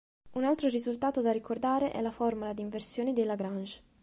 Un 0.31 0.45
altro 0.45 0.67
risultato 0.67 1.21
da 1.21 1.31
ricordare 1.31 1.91
è 1.91 2.01
la 2.01 2.09
Formula 2.09 2.53
di 2.53 2.61
inversione 2.63 3.13
di 3.13 3.23
Lagrange. 3.23 3.81